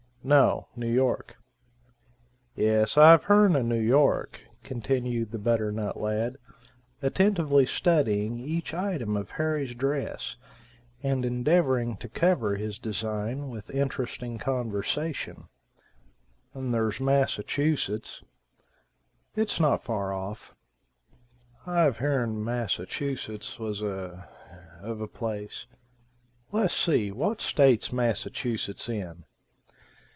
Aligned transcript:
"No, 0.23 0.67
New 0.75 0.87
York." 0.93 1.37
"Yas, 2.55 2.95
I've 2.95 3.23
heern 3.23 3.55
o' 3.55 3.63
New 3.63 3.79
York," 3.79 4.41
continued 4.63 5.31
the 5.31 5.39
butternut 5.39 5.97
lad, 5.99 6.37
attentively 7.01 7.65
studying 7.65 8.37
each 8.39 8.71
item 8.71 9.17
of 9.17 9.31
Harry's 9.31 9.73
dress, 9.73 10.37
and 11.01 11.25
endeavoring 11.25 11.97
to 11.97 12.07
cover 12.07 12.55
his 12.55 12.77
design 12.77 13.49
with 13.49 13.71
interesting 13.71 14.37
conversation. 14.37 15.47
"'N 16.55 16.69
there's 16.69 16.99
Massachusetts.", 16.99 18.21
"It's 19.33 19.59
not 19.59 19.83
far 19.83 20.13
off." 20.13 20.53
"I've 21.65 21.97
heern 21.97 22.43
Massachusetts 22.43 23.57
was 23.57 23.81
a 23.81 24.29
of 24.83 25.01
a 25.01 25.07
place. 25.07 25.65
Les, 26.51 26.71
see, 26.71 27.11
what 27.11 27.41
state's 27.41 27.91
Massachusetts 27.91 28.87
in?" 28.87 29.23